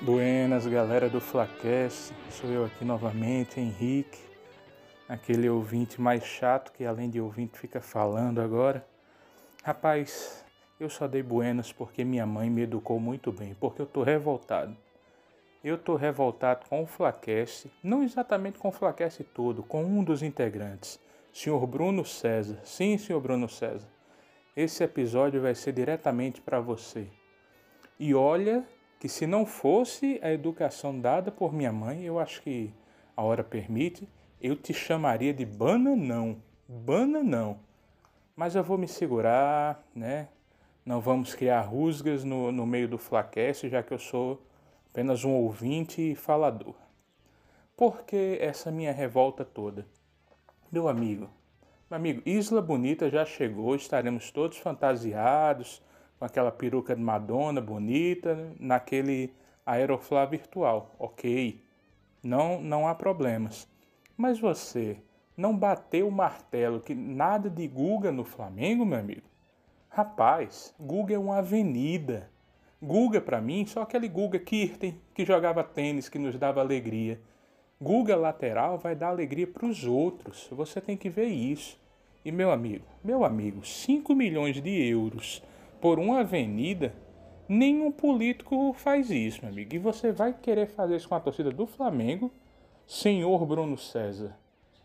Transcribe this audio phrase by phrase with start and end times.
[0.00, 2.14] Buenas, galera do Flacast.
[2.30, 4.20] Sou eu aqui novamente, Henrique,
[5.08, 8.86] aquele ouvinte mais chato que além de ouvinte fica falando agora.
[9.64, 10.44] Rapaz,
[10.78, 14.76] eu só dei buenas porque minha mãe me educou muito bem, porque eu tô revoltado.
[15.64, 20.22] Eu tô revoltado com o Flacast, não exatamente com o Flacast todo, com um dos
[20.22, 21.00] integrantes,
[21.32, 22.60] senhor Bruno César.
[22.62, 23.88] Sim, senhor Bruno César.
[24.54, 27.08] Esse episódio vai ser diretamente para você.
[27.98, 28.64] E olha
[28.98, 32.72] que se não fosse a educação dada por minha mãe, eu acho que
[33.16, 34.08] a hora permite,
[34.40, 36.42] eu te chamaria de bananão.
[36.68, 37.58] Bananão.
[38.34, 40.28] Mas eu vou me segurar, né?
[40.84, 44.42] Não vamos criar rusgas no, no meio do Flacast, já que eu sou
[44.90, 46.74] apenas um ouvinte e falador.
[47.76, 49.86] Por que essa minha revolta toda?
[50.70, 51.28] Meu amigo,
[51.90, 55.82] meu amigo, Isla Bonita já chegou, estaremos todos fantasiados,
[56.18, 59.32] com aquela peruca de Madonna bonita, naquele
[59.64, 60.94] Aeroflá virtual.
[60.98, 61.62] Ok,
[62.22, 63.68] não, não há problemas.
[64.16, 64.98] Mas você
[65.36, 69.28] não bateu o martelo que nada de Guga no Flamengo, meu amigo?
[69.88, 72.28] Rapaz, Guga é uma avenida.
[72.82, 77.20] Guga, para mim, só aquele Guga Kirten que jogava tênis, que nos dava alegria.
[77.80, 80.48] Guga lateral vai dar alegria para os outros.
[80.50, 81.78] Você tem que ver isso.
[82.24, 85.42] E meu amigo, meu amigo, 5 milhões de euros
[85.80, 86.94] por uma avenida,
[87.48, 89.74] nenhum político faz isso, meu amigo.
[89.74, 92.30] E você vai querer fazer isso com a torcida do Flamengo,
[92.86, 94.36] senhor Bruno César.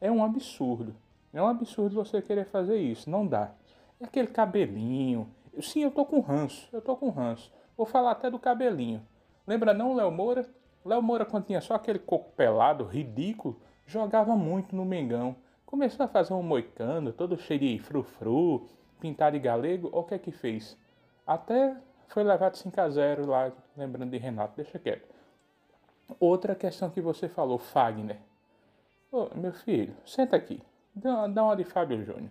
[0.00, 0.94] É um absurdo.
[1.32, 3.08] É um absurdo você querer fazer isso.
[3.08, 3.52] Não dá.
[4.00, 5.28] É aquele cabelinho.
[5.60, 6.68] Sim, eu tô com ranço.
[6.72, 7.52] Eu tô com ranço.
[7.76, 9.02] Vou falar até do cabelinho.
[9.46, 10.46] Lembra não, Léo Moura?
[10.84, 15.36] Léo Moura, quando tinha só aquele coco pelado, ridículo, jogava muito no Mengão.
[15.66, 18.66] Começou a fazer um moicano, todo cheio de frufru,
[19.00, 20.76] pintado de galego, o que é que fez?
[21.26, 21.76] Até
[22.08, 25.08] foi levado 5 a 0 lá, lembrando de Renato, deixa quieto.
[26.18, 28.18] Outra questão que você falou, Fagner.
[29.12, 30.62] Ô, meu filho, senta aqui.
[30.94, 32.30] Dá, dá uma de Fábio Júnior.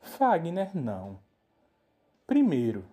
[0.00, 1.18] Fagner não.
[2.26, 2.84] Primeiro,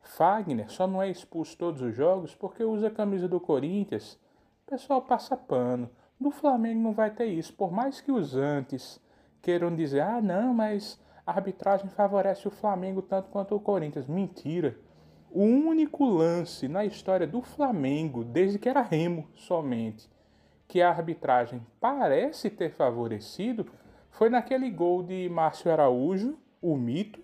[0.00, 4.14] Fagner só não é expulso todos os jogos porque usa a camisa do Corinthians.
[4.66, 5.90] O pessoal passa pano.
[6.18, 7.52] No Flamengo não vai ter isso.
[7.52, 9.00] Por mais que os antes
[9.40, 14.06] queiram dizer, ah, não, mas a arbitragem favorece o Flamengo tanto quanto o Corinthians.
[14.06, 14.78] Mentira.
[15.30, 20.08] O único lance na história do Flamengo, desde que era Remo somente,
[20.66, 23.66] que a arbitragem parece ter favorecido,
[24.08, 27.20] foi naquele gol de Márcio Araújo, o mito,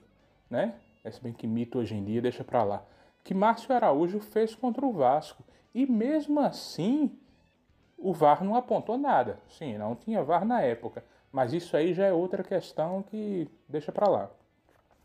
[0.50, 0.75] né?
[1.03, 2.84] É se bem que mito hoje em dia deixa para lá,
[3.22, 5.43] que Márcio Araújo fez contra o Vasco.
[5.75, 7.19] E mesmo assim,
[7.97, 9.41] o VAR não apontou nada.
[9.48, 11.03] Sim, não tinha VAR na época.
[11.34, 14.30] Mas isso aí já é outra questão que deixa para lá.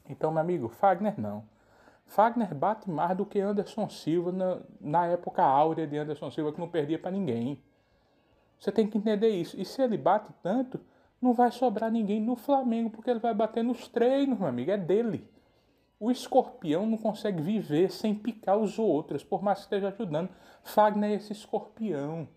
[0.07, 1.44] Então, meu amigo, Fagner não.
[2.06, 6.59] Fagner bate mais do que Anderson Silva na, na época áurea de Anderson Silva, que
[6.59, 7.59] não perdia para ninguém.
[8.59, 9.59] Você tem que entender isso.
[9.59, 10.79] E se ele bate tanto,
[11.19, 14.69] não vai sobrar ninguém no Flamengo, porque ele vai bater nos treinos, meu amigo.
[14.69, 15.28] É dele.
[16.00, 20.29] O escorpião não consegue viver sem picar os outros, por mais que esteja ajudando.
[20.61, 22.28] Fagner é esse escorpião.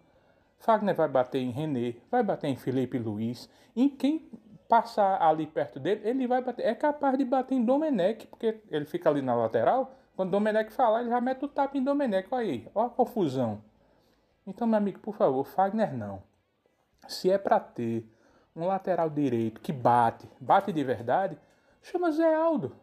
[0.63, 4.31] Fagner vai bater em René, vai bater em Felipe Luiz, em quem
[4.69, 6.65] passar ali perto dele, ele vai bater.
[6.65, 9.93] É capaz de bater em Domenech, porque ele fica ali na lateral.
[10.15, 12.29] Quando Domenech falar, ele já mete o tapa em Domenech.
[12.31, 13.61] Olha aí, olha a confusão.
[14.47, 16.23] Então, meu amigo, por favor, Fagner não.
[17.09, 18.09] Se é para ter
[18.55, 21.37] um lateral direito que bate, bate de verdade,
[21.83, 22.77] chama Zé Aldo.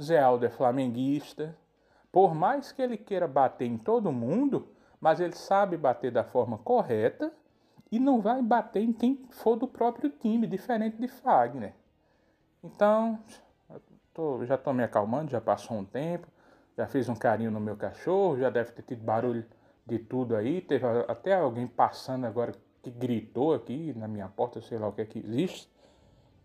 [0.00, 1.54] Zé Aldo é flamenguista.
[2.10, 4.68] Por mais que ele queira bater em todo mundo,
[5.00, 7.32] mas ele sabe bater da forma correta
[7.90, 11.74] e não vai bater em quem for do próprio time, diferente de Fagner.
[12.62, 13.18] Então,
[14.12, 16.26] tô, já estou me acalmando, já passou um tempo,
[16.76, 19.44] já fiz um carinho no meu cachorro, já deve ter tido barulho
[19.86, 20.60] de tudo aí.
[20.60, 25.00] Teve até alguém passando agora que gritou aqui na minha porta, sei lá o que
[25.00, 25.68] é que existe.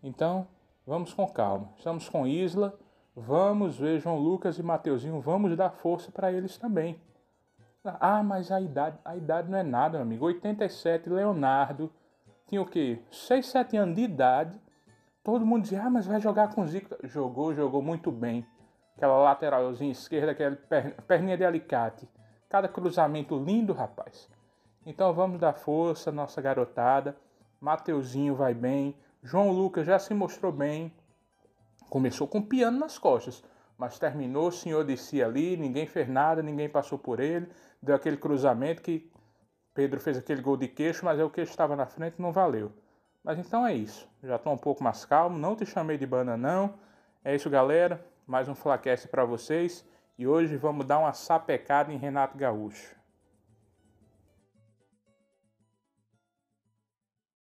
[0.02, 0.46] Então,
[0.86, 1.70] vamos com calma.
[1.76, 2.78] Estamos com Isla,
[3.14, 6.98] vamos ver João Lucas e Mateuzinho, vamos dar força para eles também.
[7.84, 10.24] Ah, mas a idade, a idade não é nada, meu amigo.
[10.24, 11.92] 87, Leonardo,
[12.46, 13.02] tinha o quê?
[13.10, 14.58] 6, 7 anos de idade.
[15.22, 16.96] Todo mundo dizia, ah, mas vai jogar com Zico.
[17.06, 18.46] Jogou, jogou muito bem.
[18.96, 20.56] Aquela lateralzinha esquerda, aquela
[21.06, 22.08] perninha de alicate.
[22.48, 24.30] Cada cruzamento lindo, rapaz.
[24.86, 27.14] Então vamos dar força, nossa garotada.
[27.60, 28.96] Mateuzinho vai bem.
[29.22, 30.90] João Lucas já se mostrou bem.
[31.90, 33.42] Começou com piano nas costas
[33.76, 37.48] mas terminou, o senhor descia ali, ninguém fez nada, ninguém passou por ele,
[37.84, 39.10] deu aquele cruzamento que
[39.74, 42.72] Pedro fez aquele gol de queixo, mas é o queixo estava na frente não valeu.
[43.22, 46.74] Mas então é isso, já estou um pouco mais calmo, não te chamei de bananão.
[47.24, 49.86] É isso, galera, mais um Flacast para vocês
[50.18, 52.94] e hoje vamos dar uma sapecada em Renato Gaúcho.